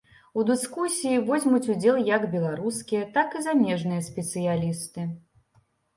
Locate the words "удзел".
1.75-1.99